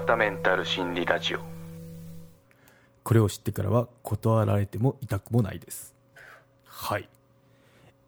[0.00, 1.40] 田メンタル心理ラジオ。
[3.02, 5.94] これを知ってからは断られても痛くもないです。
[6.64, 7.08] はい。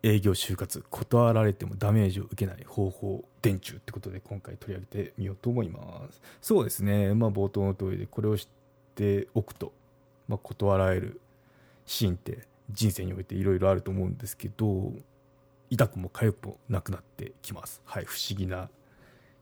[0.02, 6.20] 営業就活断られてもダメージを受けない方法電柱ってことで今回取り上げてみようと思います。
[6.40, 7.14] そうですね。
[7.14, 8.46] まあ冒頭の通りでこれを知っ
[8.94, 9.72] ておくと、
[10.28, 11.20] まあ、断られる
[11.86, 14.92] シーンって人生においていろいろあると思うんですけど
[15.70, 17.80] 痛くも痒くもなくなってきます。
[17.84, 18.04] はい。
[18.04, 18.68] 不思議な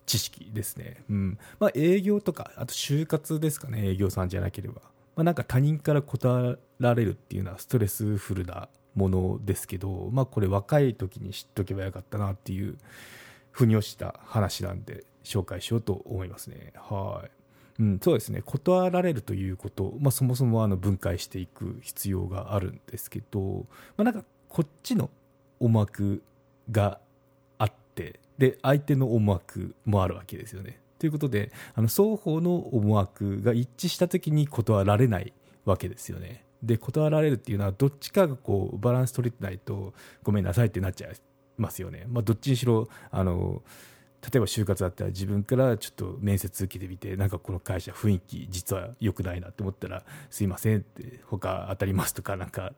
[0.09, 1.05] 知識ですね。
[1.09, 1.39] うん。
[1.61, 4.81] まあ営業とかあと就活ですかね営業さんじゃなければ。
[5.15, 12.79] まあ、なんか他人から断られるっていうのはストレスフルなものですけど、まあ、これ若い時に知っとけばよかったなっていう
[13.51, 16.73] 腑に落ちた話なんで紹介しようと思いますね。
[16.77, 17.83] はい。
[17.83, 18.43] うん、そうですね。
[18.43, 25.11] 断られるということ、まあ、そもそもあの分解していく必要があるんですけど、まあ、なんかこっちの
[25.59, 26.23] 思惑
[26.71, 27.01] が
[27.59, 30.81] あってで相手の思惑もあるわけですよね。
[30.99, 35.33] ということであの双方の思惑が一致した時に断られない
[35.65, 36.45] わけですよね。
[36.63, 41.13] で断られるっていうのはどっちかがこうバランス取れてないとごめんなさいってなっちゃい
[41.57, 42.05] ますよね。
[42.09, 43.63] まあ、どっちにしろあの
[44.23, 52.73] 例えば就活だったら自分からちょっと面接受けてみてなんかこの会社雰囲気実は良くないなって思ったらすいませんって他当たりますとかなんか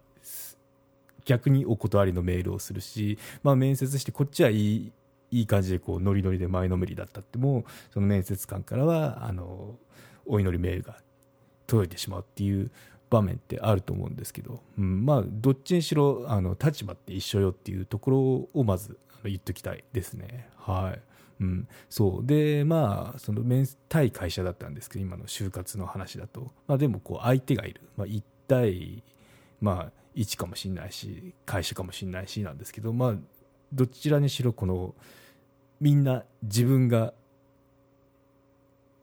[1.25, 4.93] 逆にお断りのメールをするし、まあ、面接してこっちはいい
[5.31, 9.77] いい感じでこうノリノリで前のめりだったってもその面接官からはあの
[10.27, 10.99] お祈りメールが
[11.67, 12.71] 届いてしまうっていう
[13.11, 18.19] 場面ってあると思うんですけど、うん、まあどっちにしろあの立場って一緒よっていうところ
[18.55, 20.49] をまず言っときたいですね。
[20.57, 21.03] はい。
[21.41, 29.03] うん、そうでまあその面対会社だったんですけど今の就活の話だと、まあ、でもこう相手がいる、まあ、1対、
[29.59, 33.15] まあ、1かもしれないし会社かもしれないしなんですけど、まあ、
[33.73, 34.95] どちらにしろこの
[35.81, 37.15] みんな自分が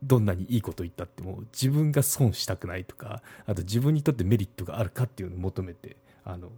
[0.03, 6.51] どんなにいいこと言ったっても自分が損したくないとかあと自分にとってメリットがあるかっていうのを求めてあの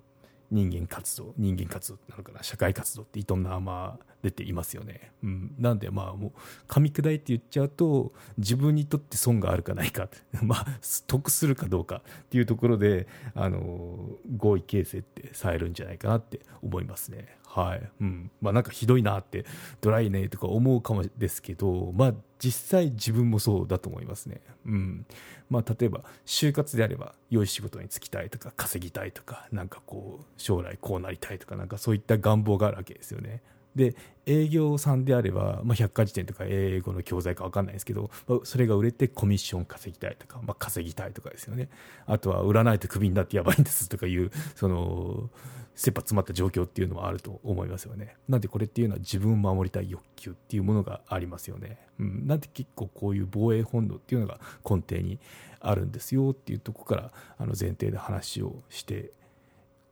[0.52, 6.32] 人間活動人間活動なのかな社会活動って営ま出ていますよね、うん、なんでまあもう
[6.68, 10.10] 噛み砕いて言っちゃうと自分にとって損があるかないか
[10.42, 10.66] まあ
[11.08, 17.39] 得するかどうかっていうところであの合意形成ってされるんじゃないかなって思いますね。
[17.52, 17.90] はい。
[18.02, 18.32] うん。
[18.42, 19.44] まあなんかひどいなって
[19.82, 24.42] ドライねとか思うかもですけどまあ実際自分もそうだと思いますね。
[24.66, 25.06] うん。
[25.50, 33.42] まあ例えば就活であれば良い仕事に就きたいとか稼ぎたいとかなんかこう将来こうなりたいとかなんかそういった願望があるわけですよね。
[33.76, 33.96] で
[34.26, 41.70] 営業さんであれば、まあ、百科事典とか英語の教材か分かんないですけど、まあ、それが売れてコミッション稼ぎたいとか、まあ、稼ぎたいとかですよね。
[42.06, 45.30] あとは売らないとクビになってやばいんですとかいうその
[45.80, 55.20] 切羽詰まった状況っていうのはあると思いますよねなんでこれっていうのは自分を守りたい欲求っていうものがありますよね、うん、なんで結構こういう防衛本能っていうのが根底に
[55.62, 59.12] あるんですよっていうとこからあの前提で話をして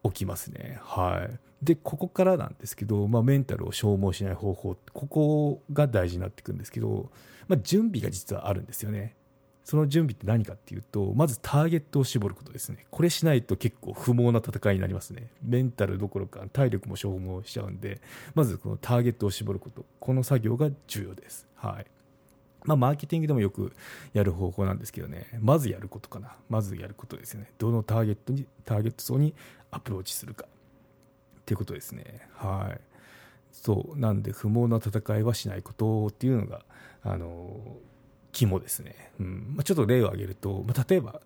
[0.04, 0.80] おきますね。
[0.82, 1.40] はい。
[1.66, 7.12] で、ここからなんですけど、まあ、メンタルを消耗しない方法、ここが大事になってくるんですけど、
[7.48, 9.16] まあ、準備が実はあるんですよね。
[9.68, 12.86] その準備って何かっていうと、まずターゲットを絞ることですね。
[12.90, 15.30] これしないと結構不毛な戦いになりますね。
[15.44, 18.00] メンタルどころか体力も消耗しちゃうんで、
[18.34, 21.50] まずこのターゲットを絞ること、この作業が重要です。
[21.56, 21.86] はい。
[22.64, 23.74] まあ、マーケティングでもよく
[24.14, 26.38] やる方法なんですけどね、まずやることかな。
[26.48, 27.52] まずやることですね。
[27.58, 29.34] どのターゲットに、ターゲット層に
[29.72, 30.46] アプローチするか。
[30.46, 32.26] っていうことですね。
[32.36, 32.80] はい。
[33.52, 34.00] そう。
[34.00, 36.64] なんで、不毛な戦いはしないことっていうのが、
[37.04, 37.76] あの、
[38.32, 39.12] 肝ですね。
[39.20, 39.54] うん。
[39.56, 41.22] まあ、ちょっと例を挙げると、まあ、例えば、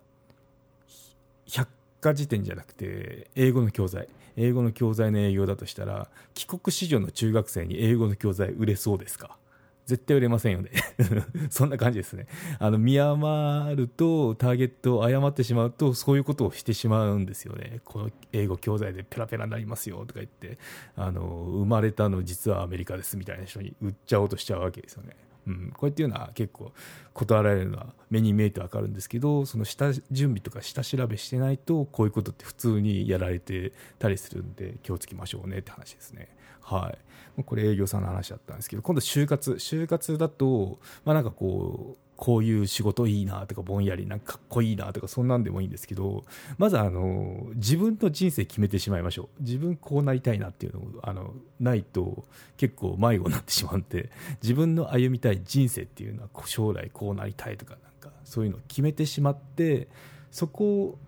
[1.46, 1.68] 百
[2.00, 4.08] 科事典じゃなくて、英語の教材。
[4.36, 9.36] 英語の教材の営業だとしたら、帰国子女の中学生に英語の教材売れそうですか？
[9.84, 10.70] 絶対売れませんよね
[11.50, 12.26] そんな感じですね。
[12.60, 17.80] あの、見余ると、ターゲットを誤ってしまうと、そういうことをしてしまうんですよね。
[17.84, 20.56] この英語教材でペラペラになりますよとか言って、
[20.94, 25.16] あの、生まれたの実はアメリカですみたいな人に売っちゃおうとしちゃうわけですよね。
[25.46, 26.72] うん、こうやっていうのは結構
[27.14, 36.28] 断られるのは目に見えてわかるんですけどその下準備とか下調べしてないとこういうことって普通にやられてたりするんで気をつけましょうねって話ですね。
[36.60, 36.94] は
[37.36, 46.24] い、これ営業さんの話だったんですけど今度就活就活だと、まあ、なんかこうこういう仕事いいなとかぼんやりなんかかっこいいなとかそんなんでもいいんですけど
[46.56, 49.42] まずあの自分の人生決めてしまいましょう。
[49.42, 52.22] 自分こうなりたいなっていうのをあのないと
[52.56, 59.88] 結構迷子になってしまうんで自分の歩みたい人生っていうのは将来こうなりたいとかなんかそういうのを決めてしまって
[60.30, 60.98] そこを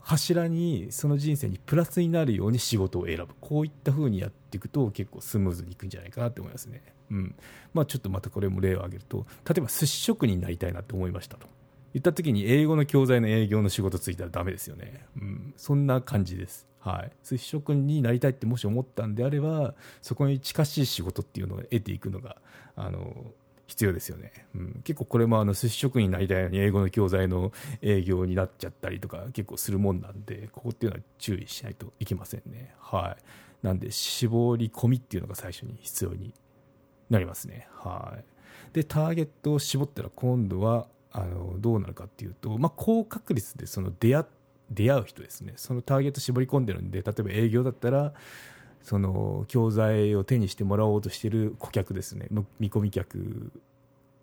[0.00, 3.28] 柱にその人生にプラスになるように仕事を選ぶ。
[3.38, 7.34] こういった風にやっていくと結構スムーズにいくんじゃないかなと思いますね、うん。
[7.74, 11.46] まあ、ちょっとまたこれも例を挙げると例えば寿司職人になりたいなと思いましたと。
[11.94, 16.66] 言った時に英語の教材の営業の仕事ついたらダメですよね、うん、そんな感じです。
[16.80, 22.36] はい、寿司職人になりたいってもし思ったんであればそこに近しい仕事っていうのを得ていくのが
[22.74, 23.26] あの
[23.68, 27.52] 必要ですよね、うん、結構これもあの寿司職人になりたいのに英語の教材の
[27.82, 32.74] 営業になっちゃったりとか結構するもんなんでここっていうのは注意しないといけませんね。
[32.80, 33.22] はい。
[33.64, 36.34] なんで絞り込みっていうのが最初に必要に
[37.12, 37.68] なりますね。
[37.76, 38.24] はい。
[38.74, 44.24] でターゲットを絞ったら今度はあのどうなるかっていうと、まあ、高確率でその出会
[44.70, 45.52] 出会う人ですね。
[45.56, 48.14] そのターゲット絞り込んでるんで例えば営業だったら
[48.82, 52.28] その教材を手にしてもらおうとしてる顧客ですね。
[52.58, 53.52] 見込み客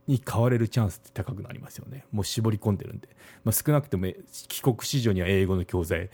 [0.08, 2.06] に買われるチャンスって高くなりますよね。
[2.12, 3.08] もう絞り込んでるんで、
[3.44, 4.08] まあ、少なくとも
[4.48, 6.10] 帰国子女には英語の教材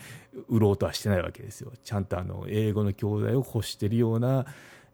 [0.50, 1.72] 売ろうとはしてないわけですよ。
[1.82, 4.46] ちゃんとあの英語の教材を欲してるような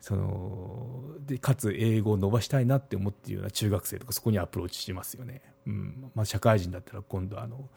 [0.01, 7.69] そのでかつ英語を伸ばしたいなって思っているような中学生とかそこにアプローチしますよね、うんまあ、社会人だったら今度あの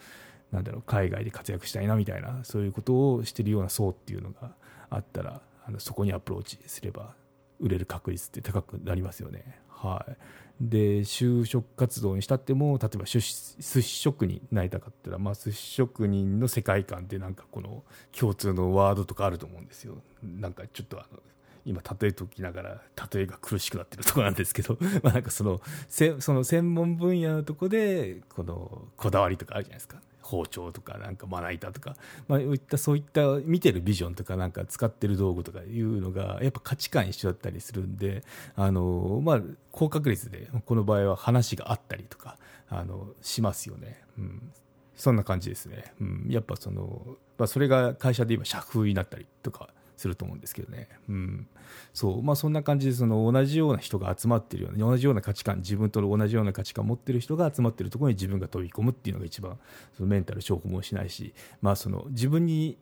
[0.50, 4.53] なんだろう海外で活躍したいなみたいなそういうことをしてるような層っていうのが
[4.88, 7.15] あったらあのそこにアプローチすれば
[7.61, 9.59] 売れる確率って高くなりますよね。
[9.69, 10.17] はい、
[10.61, 17.82] で就職活動にしたっても例えば寿司職人になりたかったら、まあ、寿司職人の世界観ってなんかこの
[18.19, 19.99] 共通のワードとかあると思うんですよ。
[20.23, 21.19] なんかちょっとあの
[21.64, 22.82] 今例えときながら
[23.12, 31.96] 例えが苦しくなってるところなんですけど まあなんかそのせその専門分野のとこでこのこだわりとかあるじゃないですか包丁とかなんかまな板とか、
[32.28, 38.25] まあ、いったそういった見てるビジョンとかなんか使ってる道具とかいうのがやっぱ価値観一緒だったりするんで
[38.56, 42.38] あの、まあ、高確率でこの場合は話があったりとか
[42.69, 44.02] あのしますよね。
[44.19, 44.52] うん
[44.96, 45.93] そんな感じですね。
[46.00, 50.88] うん、やっぱその、まあ、それが会社で今社風になったりとかすると思うんですけどね。
[51.08, 51.46] うん。
[51.93, 52.23] そう。
[52.23, 59.58] まあそんな感じで、その同じような人が集まってるような、同じような価値観、自分と同じような価値観を持ってる人が集まってるところに自分が飛び込むっていうのが一番、
[59.96, 62.79] そのメンタル消耗もしないし、まあその自分に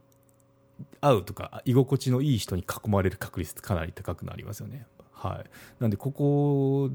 [1.01, 4.87] 合うとか、居心地のいい人に囲まれる確率かなり高くなりますよね。
[5.13, 5.51] はい。
[5.81, 6.91] なんでここ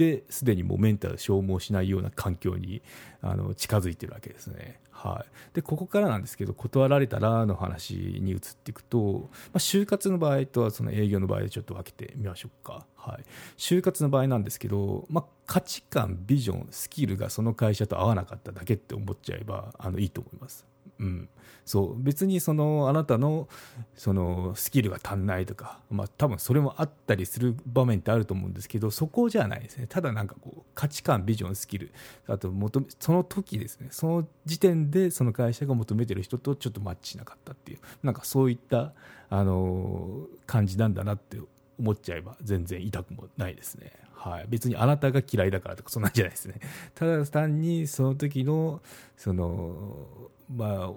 [0.00, 2.80] ですでにもうメンタル消耗しないような環境に
[3.20, 4.80] あの近づいてるわけですね。
[4.90, 13.24] はい、でここからなんですけど断られたらの話に移っていくと、まあ、就活の場合とはその営業の場合でちょっと分けてみましょうか、はい、
[13.56, 20.69] 就活の場合なんですけど、まあ、価値観ビジョンスキルがその会社と合わなかっただけって思っちゃえばあのいいと思います。
[21.00, 21.28] うん、
[21.64, 22.02] そう。
[22.02, 23.48] 別にそのあなたの
[23.96, 29.86] そのスキルが足んないとか、まあ、多分それもあったりする場面ってあると思うんですけどそこじゃないですね。
[29.88, 31.92] ただなんかこう価値観ビジョンスキル。
[32.28, 33.88] あと求めその時ですね。
[33.90, 37.78] その時点でその会社が求めてる人とちょっとマッチしなかったっていう。
[38.02, 38.92] なんかそういった
[39.30, 41.38] あの感じなんだなって
[41.78, 43.92] 思っちゃえば全然痛くもないですね。
[44.12, 46.60] はい、別にあなたが嫌いだからとかそんなんじゃないですね。
[46.94, 48.82] ただ単にその時の
[49.16, 50.06] その
[50.54, 50.92] まあ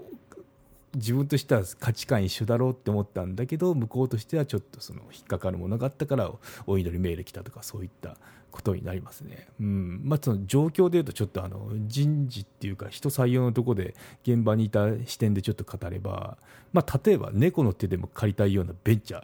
[0.95, 6.31] 自分としては価値観一緒だろうって思ったんだけど向こうとしてはちょっとその引っかかるものがあったから
[6.67, 8.15] お祈りメール来たとかそういった
[8.51, 9.47] ことになりますね。
[9.59, 16.37] うんまあ、その状況でいうとちょっとあの人事っていうか人採用のところで現場にいた視点でちょっと語れば、
[16.71, 19.23] まあ、例えば猫の手でも借りたいようなベンチャー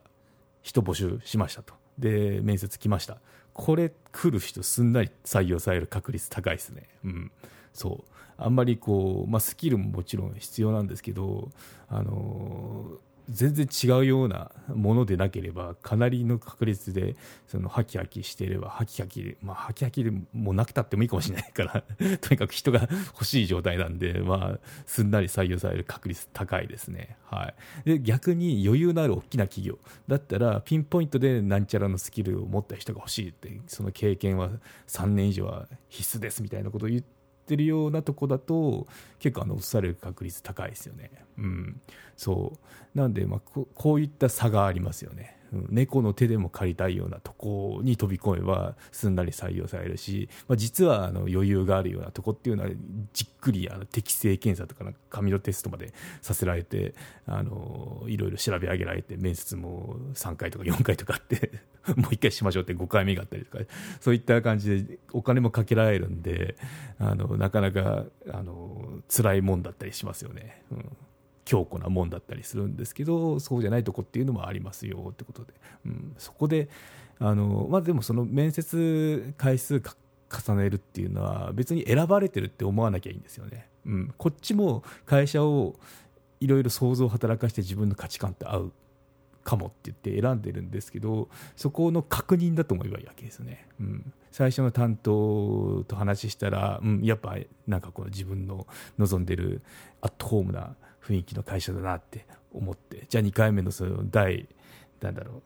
[0.63, 3.17] 人募集しましたとで面接来ました
[3.53, 6.89] これ来る人すんなり採用される確率高いですね。
[7.03, 7.31] うん
[7.79, 8.13] そう。
[8.37, 11.49] あんまりこう、まあ、スキルももちろん必要なんですけど、
[11.87, 12.97] あの
[13.29, 17.15] 全然違うようなものでなければかなりの確率で
[17.47, 21.83] そのハキハキしていればハキハキまあハキハキでもなくたってもいいかもしれないから
[22.21, 27.17] とにかく人が欲しい状態なんでまあすんなり採用される確率高いですね。
[27.25, 27.53] は
[27.85, 27.89] い。
[27.89, 29.77] で逆に余裕のある大きな企業。
[30.07, 34.49] だったらピンポイントでなんちゃらのスキルを持った人が欲しいってその経験は
[34.87, 37.18] 3年以上は必須ですみたいなことを言って
[37.49, 38.85] ってるようなとこだと
[39.17, 41.09] 結構あの落とされる確率高いですよね。
[41.39, 41.81] うん、
[42.15, 42.53] そ
[42.93, 45.38] うなんでまあここういった差がありますよね。
[45.51, 52.69] 猫の手でも借りたいようなとこに飛び込めばすんなり採用されるし、まあ、実はあの余裕があるようなとこっていうのは
[53.13, 56.93] じっくりあの適正検査とか紙のテストまでさせられて
[57.25, 61.51] あのいろいろ調べ上げられて面接も3回とか4回とかあって
[61.95, 63.63] もう1回しましょうって5回目があったりとか
[63.99, 66.55] そういった感じでお金もかけられるんで
[66.99, 70.63] あのなかなかあの辛いもんだったりしますよね。
[70.71, 70.85] うん
[71.49, 75.53] 強固なもんだったりするんですけどそうじゃないとこっていうのもありますよってことで、
[75.87, 76.69] うん、そこで
[77.17, 83.67] あの、まあ、でもその面接回数重ねるっていうのは別に選ばれてるって思わなきゃいいんですよね。
[83.87, 85.79] うん、こっちも会社を
[86.39, 88.71] いろいろ想像を働かして自分の価値観と合う
[89.43, 98.67] かもって言って選んでるんですけどそこの確認だと思えばいいわけですよね、うん、最初の担当と話したら、うん、やっぱなんかこの自分の
[98.99, 99.63] 望んでる
[100.01, 100.75] アットホームな
[101.09, 103.05] 雰囲気の会社だなって思って。
[103.09, 104.47] じゃあ2回目のその第
[105.01, 105.41] なんだろ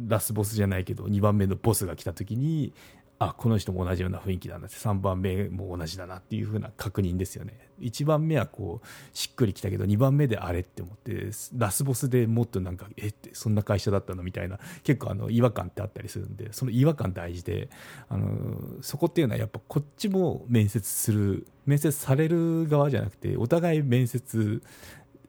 [0.00, 2.72] うラスボスじゃないけど2番目のボスが来た時に
[3.18, 7.58] あこの人も同じような雰囲気だなって3番目も同じだなっていう風な確認ですよね。
[7.80, 17.70] 1番目はこうしっくりきたけど2番目であれって思ってラスボスでもっとなんかえってそんな会社だったのみたいな結構あの違和感ってあったりするんでその違和感大事で
[18.08, 24.62] あのそこっていうのはやっぱこっちも面接する面接される側じゃなくてお互い面接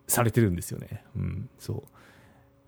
[0.08, 1.97] されてるんですよね、うん、そう。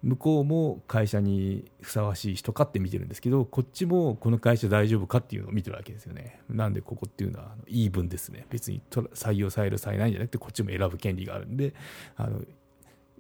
[0.02, 6.40] 向こうも会社にふさわしい人かって見てるんですけどこっちもこの会社大丈夫かっていうのを見てるわけですよね。
[6.50, 8.46] なんでここっていうのは言い分ですね。
[8.50, 11.74] 別に採用されるされないんじゃなくてこっちも選ぶ権利があるんで
[12.16, 12.42] あの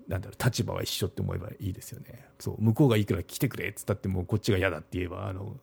[0.07, 2.25] なんだろう立場は一緒って思えばいいですよね。
[2.39, 5.57] そう向こうがいくら来てくれっつったってもうこっちが嫌だって言えばあの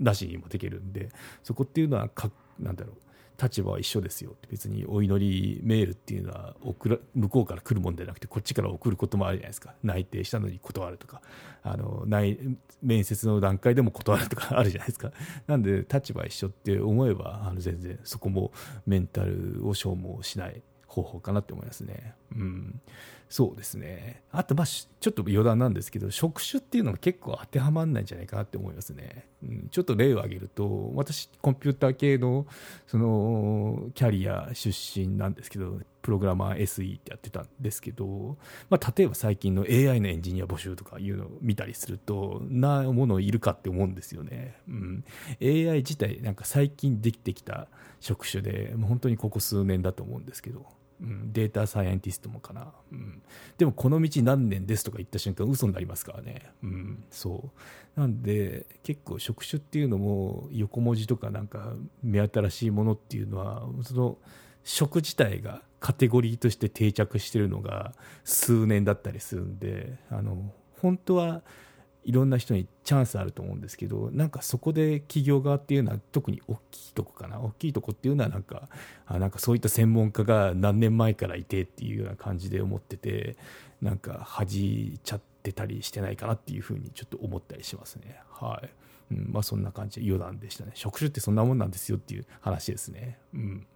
[0.00, 1.10] なしにもできるんで
[1.42, 2.96] そこっていうのはかなんだろう
[3.42, 9.74] 立場は一緒ですよ別にお祈りメールっていうのは送ら向こうから来るもんじゃなくてこっちから送ることもあるじゃないですか。
[9.82, 11.20] 内定したのに断るとか。
[11.66, 12.38] あの内
[12.82, 15.12] 面接の段階でも断るとか あるじゃないですか。
[15.46, 18.52] なんで立場一緒って思えばあの全然そこも
[18.86, 20.62] メンタルを消耗しない。
[20.86, 22.14] 方法かなって思いますね。
[22.36, 22.80] うん、
[23.28, 24.22] そうですね。
[24.30, 29.26] あと、まあ、ちょっと余談なんですけど、職種っていうのが結構当てはまらないんじゃないかなって思いますね。
[29.42, 32.46] うん、ちょっと例を挙げると、私、コンピューター系の、
[32.86, 38.36] その、キャリア出身なんですけど、プログラマー SE ってやってたんですけど、
[38.68, 44.54] まあ、例えば最近の AI のエンジニア募集とかいうのを見たりすると、なものいるかって思うんですよね。
[44.68, 45.04] うん。
[45.40, 47.68] AI 自体、なんか最近できてきた
[48.00, 50.66] 職種で、もう本当にここ数年だと思うんですけど、
[51.00, 53.22] うん、データサイエンティストもかな、うん、
[53.58, 57.50] でもこの道何年ですとか言った瞬間嘘になりますからね、うん、そ
[57.96, 58.00] う。
[58.00, 64.18] なんで結構職種っていうのも横文字とかなんか目新しいものっていうのはその
[64.64, 67.92] 職自体がカテゴリーとして定着してるのが
[68.24, 70.50] 数年だったりするんであの
[70.80, 71.42] 本当は
[72.04, 77.38] いろんな人にチャンスあると思うんですけどなんかそこで企業側っていうのは特に大きいとこかな。
[77.38, 78.70] 大きいとこっていうのはなんか
[79.04, 83.36] あなんかそういった専門家が何年前からいてっていうような感じで思ってて
[83.82, 88.20] なんか恥じちゃってたりしてないかなっていうふうにちょっと思ったりしますね。
[88.30, 88.62] は
[89.10, 90.72] い、うん、まあそんな感じで余談でしたね。
[90.72, 93.18] 職種ってそんなもんなんですよっていう話ですね。
[93.34, 93.66] うん。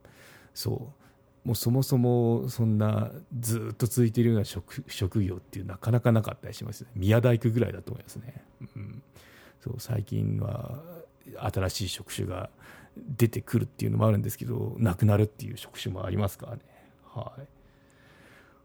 [0.54, 1.07] そう。
[1.48, 6.90] もうそもそもそんなずっと続いているような職職業っていうなかなかなかったりしますね。
[6.94, 8.42] 宮大工ぐらいだと思いますね、
[8.76, 9.02] うん、
[9.58, 10.82] そう最近は
[11.50, 12.50] 新しい職種が
[12.98, 16.60] 出てくるっていうのもあるんですけどなくなるっていう職種もありますからね。
[17.06, 17.42] はい。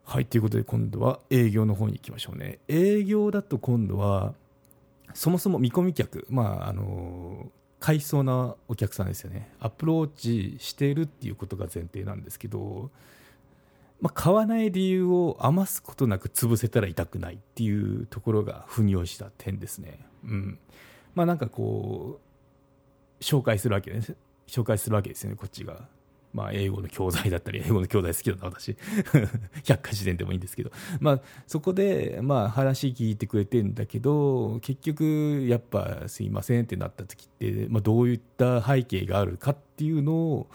[0.04, 2.60] はいということで今度は営業の方に行きましょうね。
[2.68, 4.34] 営業だと今度は
[5.14, 7.33] そもそも見込み客まああの
[7.84, 9.50] 買いそうなお客さんですよね。
[9.60, 12.92] アプローチしているっていうことが前提なんですけど、
[14.00, 20.00] まあ、買わない理由を余すことなく潰せたら痛くないっていうところが腑に落ちた点ですね。
[20.24, 20.60] うん。
[21.14, 22.22] まあなんかこ
[23.20, 24.16] う紹介するわけです。
[24.48, 25.82] 紹介するわけですよねこっちが。
[26.34, 28.76] まあ、英語の教材だったり、英語の教材好きだな、私。
[29.66, 30.72] 百科事典でもいいんですけど。
[31.00, 40.50] まあ、そこで、まあ、話聞いてくれてるんだけど、結局、やっぱ、すいませんってなった時って、まあ、どういった背景があるかっていうのを、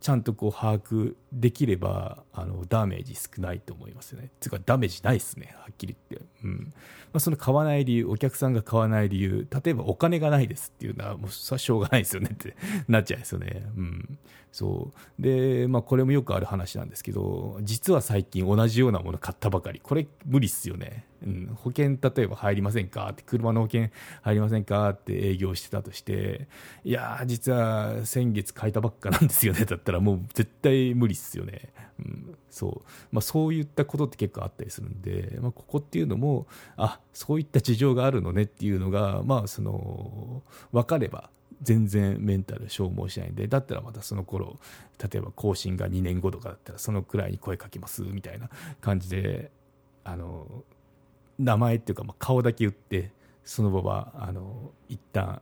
[0.00, 4.30] ちゃんとこう把握できればあのダメージ少ないと思いますよね。
[4.38, 6.28] つうかダメージないですね、はっきり言って。
[6.44, 6.72] うん。
[7.12, 12.30] まあ、その買わない理由、お客さんが買わない理由、例えばお金がないですっていうのは、もうそれはしょうがないですよね。
[12.32, 12.54] って
[12.88, 13.66] なっちゃいますよね。
[13.76, 14.18] うん、
[14.50, 15.22] そう。
[15.22, 21.06] で、まあ、これもよくある話なんですけど、実は最近同じようなもの買ったばかり、これ無理っすよね。
[21.24, 23.08] うん、保険例えば入りませんか？
[23.12, 23.90] って車の保険
[24.22, 24.88] 入りませんか？
[24.90, 26.48] って営業してたとして
[26.82, 29.64] いや実は先月買いたばっかなんですよね。
[29.64, 32.88] だったらもう絶対無理っすすよね、うん、そう。
[33.10, 41.30] まあ、そういったことって結構あったりするんで、まあ、ここっていうのもあそういった事情があるのねっていうのが、まあ、その分かれば
[41.62, 44.58] 全然メンタル消耗しないんでだったらまたその頃
[44.98, 48.50] 例えば更新が2年後とかだったらそのくらいに声かけますみたいな
[48.80, 49.50] 感じで
[50.04, 50.64] あの
[51.38, 53.12] 名前っていうか、まあ、顔だけ言って
[53.44, 55.40] その場はあの一旦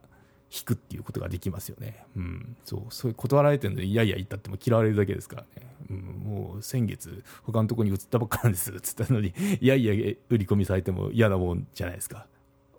[0.52, 2.04] 引くっていうことができますよね。
[2.16, 5.74] うん、そうそういう断られてるのでいやいや言ったっても嫌われるだけですからね。
[5.90, 9.92] うん、もう先月他のとこに移ったばっかなんですっつったのにいやいや
[10.28, 12.26] 売り込みされても嫌なもんじゃないですか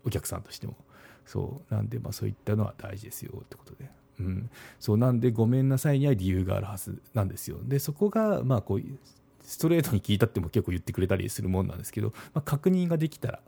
[0.03, 0.75] お客さんとしても。
[1.25, 3.89] そうなんでまあそういったのは大事ですよってことで。
[4.19, 4.49] うん、
[4.79, 7.57] そうなんでごめんなさいには理由があるはずなんですよ。
[7.63, 8.81] でそこがまあこう
[9.43, 13.39] ストレートに聞いたっても結構言ってくれたりするもんなんですけど、まあ、確認ができたら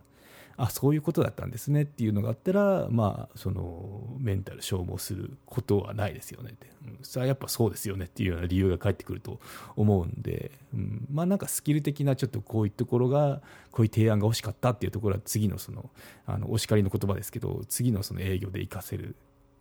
[0.56, 9.40] あそういうことだったんですねっていうのがあったら、まあ、そのメンタル消耗することはないですよねって、うん、それはやっぱそうですよねっていうような理由が返ってくると
[9.76, 13.40] 思うんで、うん、まあなんかスキル的なちょっとこういうところが
[13.72, 15.90] こういう提案が欲しかったっていうところは次のその
[16.26, 19.16] あのお叱りの言葉ですけど次のその営業で活かせる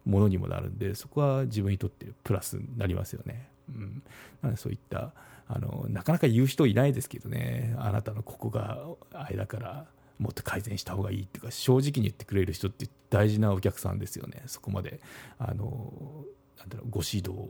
[0.06, 3.48] ものにもなるんでそこは自分にとってプラスになりますよね。
[3.70, 4.04] うん、
[4.42, 5.14] なのでそういった
[5.48, 7.76] あのなかなか言う人いないですけどね。
[7.78, 9.86] あなたのここがあれだから
[10.20, 14.44] もっと改善した方がいいっていうか正直に言ってくれる人って大事なお客さんですよね。
[14.48, 15.00] そこまで
[15.40, 16.26] あの
[16.60, 17.50] なんだろうご指導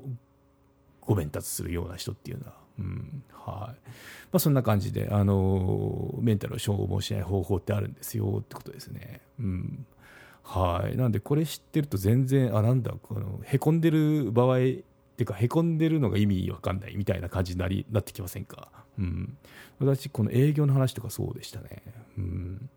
[1.02, 3.90] ご鞭達するような人っていうのは、うんはい。
[4.32, 9.22] まあ、そんな感じであのメンタルを消耗しない方法ってあるんですよってことですね。
[9.40, 9.86] うん
[10.44, 14.84] はい、なんでこれ知ってると全然あなんだこのへこんでる場合ってい
[15.22, 18.70] うかへこんでるのが意味わかんないみたいな感じになりなってきませんか、
[19.00, 19.38] うん、
[19.80, 21.82] 私この営業の話とかそうでしたね、
[22.18, 22.70] うん、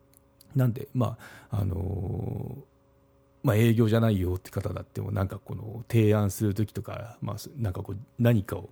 [0.54, 1.18] なんでま
[1.50, 2.62] ああのー、
[3.42, 8.70] まあ、営業じゃないよって方だってもなんかこの提案する時とか、まあ、なんかこう何かを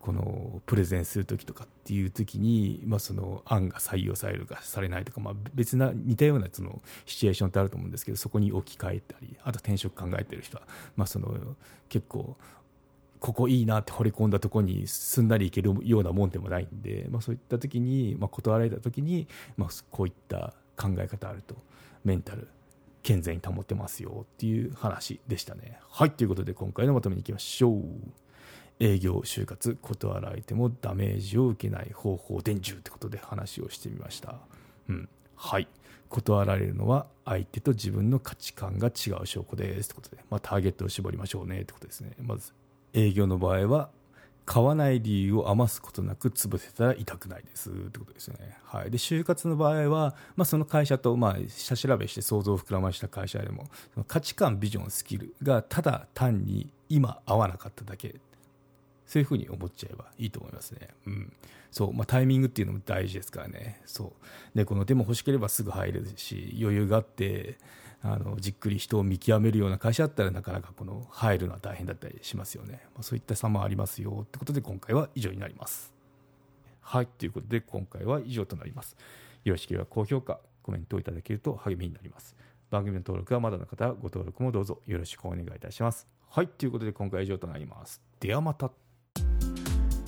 [0.00, 10.62] このプレゼンする時とかっていう時に、まあ、その案が採用されるかされないとか、まあ、別な似たようなそのシチュエーションってあると思うんですけどそこに置き換えたりあと転職考えてる人は、
[10.96, 11.34] まあ、その
[11.90, 12.36] 結構
[13.20, 21.54] ここいいなって掘り込んだところにすんなりいけるようなもんでもないんで、まあ、そういった時に、まあ、断られた時に、まあ、こういった考え方あると
[22.02, 22.48] メンタル
[23.02, 25.78] 健全に保ってますよっていう話でしたね。
[25.90, 27.82] はいということで今回のまとめにいきましょう。
[28.82, 34.38] 営業就活断られてもダメージを受けない方法伝授ってことで話をしてみました。
[34.88, 35.68] うん、はい
[36.08, 42.12] 断られるのは相手と自分の価値観が違う証拠ですってことで、まあ、ターゲットを絞りましょうねってことですね。
[42.20, 42.52] まず
[42.92, 43.90] 営業の場合は
[44.46, 48.56] 買わない理由を余すことなく潰せたら痛くないですってことですよね。
[48.64, 53.68] はい、で就活の場合は、まあ、その会社と、まあ、下調べして想像を膨らました会社でも
[54.08, 58.16] 価値観ビジョンスキルがただ単に今合わなかっただけ
[59.10, 60.86] そういうふうに思っちゃえばいいと思いますね。
[61.08, 61.32] うん。
[61.72, 61.92] そう。
[61.92, 63.80] まあ、タイミングっていうのも大事ですからね。
[63.84, 64.12] そ
[64.54, 64.56] う。
[64.56, 67.58] でこのでも欲しければすぐ入れるし余裕があって
[68.02, 75.92] あのじっくり人を見極めるような会社だったらなかなかこの入るのは大変だったりしますよね、まあ、そういった差もありますよってことで今回は以上になります。
[76.80, 77.08] はい。
[77.08, 78.96] ということで今回は以上となります。
[79.42, 82.36] よろしければ高評価コメントをいただけると励みになります。
[82.70, 86.06] 番組の登録はまだの方はご登録もどうぞよろしくお願いいたします。
[86.28, 86.46] はい。
[86.46, 88.00] ということで今回は以上となります。
[88.20, 88.70] ではまた。